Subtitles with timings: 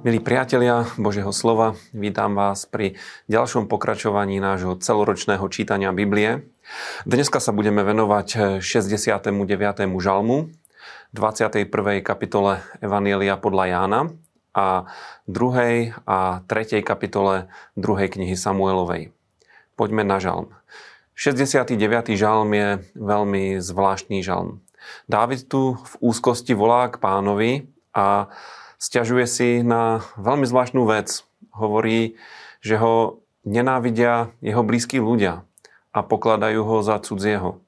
[0.00, 2.96] Milí priatelia Božieho slova, vítam vás pri
[3.28, 6.48] ďalšom pokračovaní nášho celoročného čítania Biblie.
[7.04, 9.28] Dneska sa budeme venovať 69.
[10.00, 10.56] žalmu,
[11.12, 11.68] 21.
[12.00, 14.00] kapitole Evanielia podľa Jána
[14.56, 14.88] a
[15.28, 15.92] 2.
[16.08, 16.80] a 3.
[16.80, 17.84] kapitole 2.
[18.16, 19.12] knihy Samuelovej.
[19.76, 20.56] Poďme na žalm.
[21.12, 21.76] 69.
[22.16, 24.64] žalm je veľmi zvláštny žalm.
[25.12, 28.32] Dávid tu v úzkosti volá k pánovi a
[28.80, 31.22] stiažuje si na veľmi zvláštnu vec.
[31.52, 32.16] Hovorí,
[32.64, 35.44] že ho nenávidia jeho blízki ľudia
[35.92, 37.60] a pokladajú ho za cudzieho.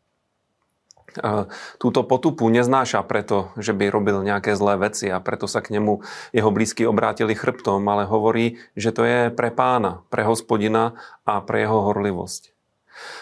[1.77, 6.01] Túto potupu neznáša preto, že by robil nejaké zlé veci a preto sa k nemu
[6.33, 10.97] jeho blízky obrátili chrbtom, ale hovorí, že to je pre pána, pre hospodina
[11.29, 12.57] a pre jeho horlivosť.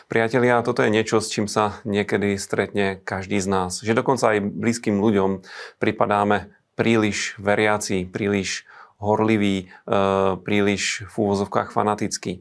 [0.06, 3.82] Priatelia, toto je niečo, s čím sa niekedy stretne každý z nás.
[3.82, 5.42] Že dokonca aj blízkym ľuďom
[5.82, 8.64] pripadáme príliš veriaci, príliš
[8.96, 9.96] horlivý, e,
[10.40, 12.40] príliš v úvozovkách fanatický.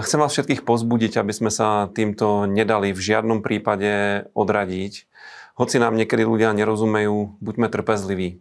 [0.00, 5.04] chcem vás všetkých pozbudiť, aby sme sa týmto nedali v žiadnom prípade odradiť.
[5.60, 8.40] Hoci nám niekedy ľudia nerozumejú, buďme trpezliví.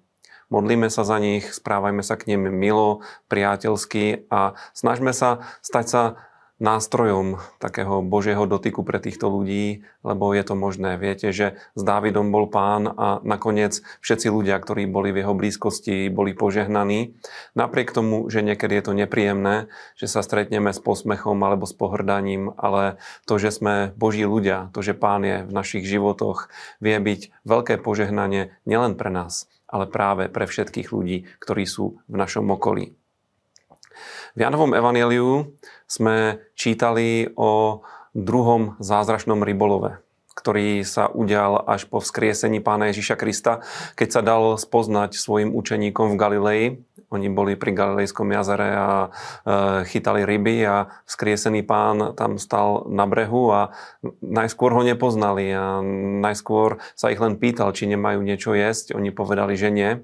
[0.52, 6.02] Modlíme sa za nich, správajme sa k nim milo, priateľsky a snažme sa stať sa
[6.62, 11.02] nástrojom takého Božieho dotyku pre týchto ľudí, lebo je to možné.
[11.02, 16.14] Viete, že s Dávidom bol pán a nakoniec všetci ľudia, ktorí boli v jeho blízkosti,
[16.14, 17.18] boli požehnaní.
[17.58, 22.54] Napriek tomu, že niekedy je to nepríjemné, že sa stretneme s posmechom alebo s pohrdaním,
[22.62, 27.34] ale to, že sme Boží ľudia, to, že pán je v našich životoch, vie byť
[27.42, 33.01] veľké požehnanie nielen pre nás, ale práve pre všetkých ľudí, ktorí sú v našom okolí.
[34.36, 35.58] V Janovom evaneliu
[35.90, 37.84] sme čítali o
[38.16, 40.04] druhom zázračnom rybolove,
[40.36, 43.62] ktorý sa udial až po vzkriesení pána Ježiša Krista,
[44.00, 46.64] keď sa dal spoznať svojim učeníkom v Galilei
[47.12, 49.08] oni boli pri Galilejskom jazere a e,
[49.84, 53.76] chytali ryby a vzkriesený pán tam stal na brehu a
[54.24, 55.84] najskôr ho nepoznali a
[56.24, 58.96] najskôr sa ich len pýtal, či nemajú niečo jesť.
[58.96, 60.00] Oni povedali, že nie,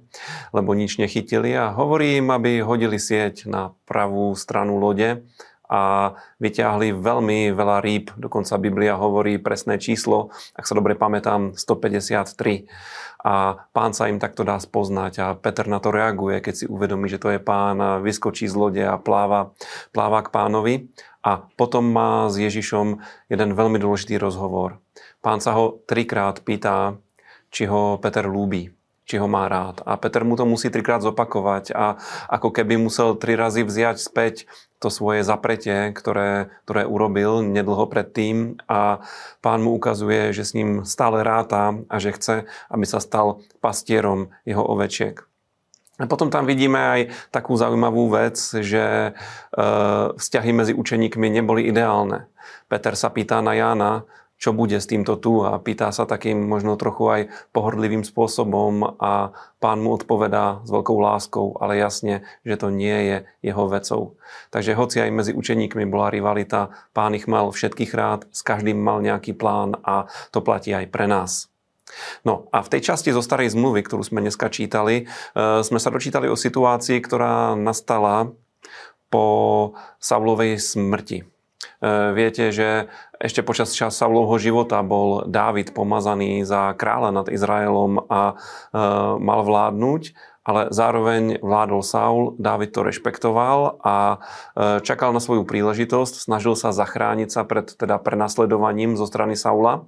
[0.52, 5.24] lebo nič nechytili a hovorí im, aby hodili sieť na pravú stranu lode
[5.68, 8.16] a vyťahli veľmi veľa rýb.
[8.16, 12.68] Dokonca Biblia hovorí presné číslo, ak sa dobre pamätám, 153.
[13.28, 17.12] A pán sa im takto dá spoznať a Peter na to reaguje, keď si uvedomí,
[17.12, 19.52] že to je pán vyskočí z lode a pláva,
[19.92, 20.76] pláva k pánovi.
[21.28, 24.80] A potom má s Ježišom jeden veľmi dôležitý rozhovor.
[25.20, 26.96] Pán sa ho trikrát pýta,
[27.52, 28.77] či ho Peter lúbi
[29.08, 29.80] či ho má rád.
[29.88, 31.96] A Peter mu to musí trikrát zopakovať a
[32.28, 34.46] ako keby musel tri razy vziať späť
[34.78, 39.02] to svoje zapretie, ktoré, ktoré urobil nedlho predtým a
[39.42, 42.36] pán mu ukazuje, že s ním stále ráta a že chce,
[42.70, 45.24] aby sa stal pastierom jeho ovečiek.
[45.98, 47.02] A potom tam vidíme aj
[47.34, 49.12] takú zaujímavú vec, že e,
[50.14, 52.30] vzťahy medzi učeníkmi neboli ideálne.
[52.70, 54.06] Peter sa pýta na Jána,
[54.38, 57.22] čo bude s týmto tu a pýta sa takým možno trochu aj
[57.52, 63.18] pohrdlivým spôsobom a pán mu odpovedá s veľkou láskou, ale jasne, že to nie je
[63.42, 64.02] jeho vecou.
[64.54, 69.02] Takže hoci aj medzi učeníkmi bola rivalita, pán ich mal všetkých rád, s každým mal
[69.02, 71.50] nejaký plán a to platí aj pre nás.
[72.28, 75.90] No a v tej časti zo starej zmluvy, ktorú sme dneska čítali, e, sme sa
[75.90, 78.36] dočítali o situácii, ktorá nastala
[79.08, 79.26] po
[80.04, 81.37] Saulovej smrti.
[81.78, 82.90] E, viete, že
[83.22, 88.36] ešte počas čas Saulovho života bol Dávid pomazaný za kráľa nad Izraelom a e,
[89.22, 90.02] mal vládnuť,
[90.48, 94.18] ale zároveň vládol Saul, Dávid to rešpektoval a e,
[94.82, 99.86] čakal na svoju príležitosť, snažil sa zachrániť sa pred teda prenasledovaním zo strany Saula.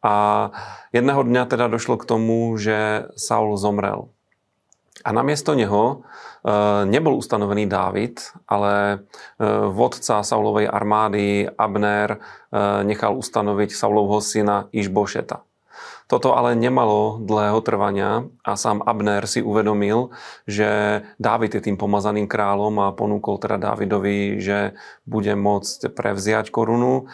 [0.00, 0.48] A
[0.96, 4.08] jedného dňa teda došlo k tomu, že Saul zomrel.
[5.00, 5.96] A namiesto neho e,
[6.84, 8.96] nebol ustanovený Dávid, ale e,
[9.72, 12.18] vodca Saulovej armády Abner e,
[12.84, 15.40] nechal ustanoviť Saulovho syna Išbošeta.
[16.10, 20.10] Toto ale nemalo dlhého trvania a sám Abner si uvedomil,
[20.42, 24.74] že Dávid je tým pomazaným kráľom a ponúkol teda Dávidovi, že
[25.06, 27.06] bude môcť prevziať korunu.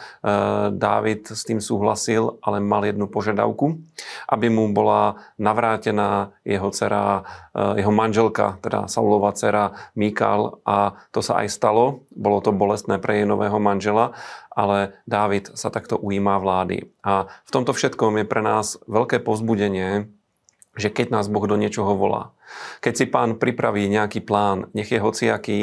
[0.72, 3.84] Dávid s tým súhlasil, ale mal jednu požiadavku,
[4.28, 7.22] aby mu bola navrátená jeho dcera,
[7.54, 12.06] e, jeho manželka, teda Saulova dcera Míkal a to sa aj stalo.
[12.10, 14.12] Bolo to bolestné pre jej nového manžela
[14.56, 16.88] ale Dávid sa takto ujíma vlády.
[17.04, 20.08] A v tomto všetkom je pre nás veľké povzbudenie,
[20.76, 22.36] že keď nás Boh do niečoho volá,
[22.84, 25.60] keď si pán pripraví nejaký plán, nech je hociaký,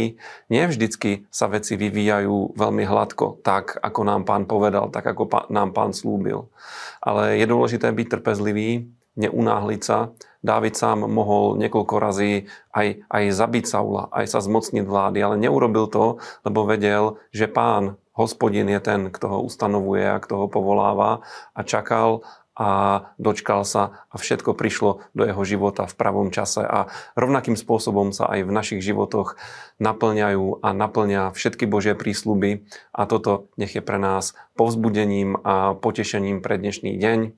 [0.51, 5.71] nie vždycky sa veci vyvíjajú veľmi hladko, tak ako nám pán povedal, tak ako nám
[5.71, 6.51] pán slúbil.
[6.99, 10.11] Ale je dôležité byť trpezlivý, neunáhliť sa.
[10.43, 15.87] Dávid sám mohol niekoľko razy aj, aj zabiť Saula, aj sa zmocniť vlády, ale neurobil
[15.87, 21.25] to, lebo vedel, že pán, hospodin je ten, kto ho ustanovuje a kto ho povoláva
[21.55, 22.21] a čakal
[22.53, 22.69] a
[23.17, 26.85] dočkal sa a všetko prišlo do jeho života v pravom čase a
[27.17, 29.41] rovnakým spôsobom sa aj v našich životoch
[29.81, 36.45] naplňajú a naplňa všetky Božie prísľuby a toto nech je pre nás povzbudením a potešením
[36.45, 37.19] pre dnešný deň.
[37.25, 37.29] E,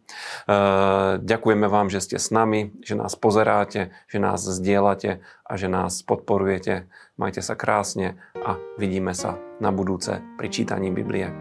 [1.23, 6.03] ďakujeme vám, že ste s nami, že nás pozeráte, že nás zdieľate a že nás
[6.03, 6.91] podporujete.
[7.15, 11.31] Majte sa krásne a vidíme sa na budúce pri čítaní Biblie.